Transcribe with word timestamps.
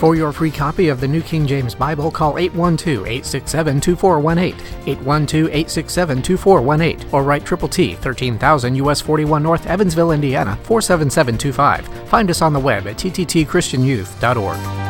For 0.00 0.16
your 0.16 0.32
free 0.32 0.50
copy 0.50 0.88
of 0.88 0.98
the 0.98 1.06
New 1.06 1.20
King 1.20 1.46
James 1.46 1.74
Bible, 1.74 2.10
call 2.10 2.38
812 2.38 3.06
867 3.06 3.82
2418, 3.82 4.54
812 4.86 5.48
867 5.48 6.22
2418, 6.22 7.08
or 7.12 7.22
write 7.22 7.44
Triple 7.44 7.68
T, 7.68 7.96
13000 7.96 8.76
US 8.76 9.02
41 9.02 9.42
North, 9.42 9.66
Evansville, 9.66 10.12
Indiana, 10.12 10.56
47725. 10.62 12.08
Find 12.08 12.30
us 12.30 12.40
on 12.40 12.54
the 12.54 12.60
web 12.60 12.86
at 12.86 12.96
tttchristianyouth.org. 12.96 14.89